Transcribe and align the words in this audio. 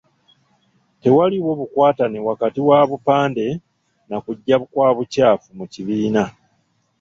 Tewaliiwo 1.01 1.51
bukwatane 1.59 2.19
wakati 2.29 2.59
wa 2.67 2.87
bupande 2.89 3.45
na 4.09 4.17
kujja 4.23 4.57
kwa 4.59 4.87
bucaafu 4.95 5.49
mu 5.57 5.65
kibiina. 5.73 6.23